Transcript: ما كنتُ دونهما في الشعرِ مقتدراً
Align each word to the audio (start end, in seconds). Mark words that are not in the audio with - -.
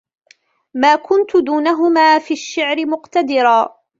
ما 0.73 0.95
كنتُ 0.95 1.37
دونهما 1.37 2.19
في 2.19 2.33
الشعرِ 2.33 2.85
مقتدراً 2.85 3.75